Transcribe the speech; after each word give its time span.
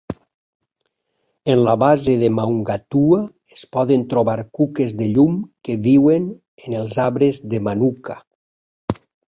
En 1.55 1.59
la 1.67 1.75
base 1.83 2.15
de 2.23 2.29
Maungatua 2.37 3.19
es 3.57 3.67
poden 3.77 4.07
trobar 4.15 4.37
cuques 4.61 4.97
de 5.03 5.13
llum 5.13 5.37
que 5.69 5.79
viuen 5.91 6.29
en 6.65 6.81
els 6.83 7.01
arbres 7.09 7.45
de 7.55 7.65
manuka. 7.71 8.21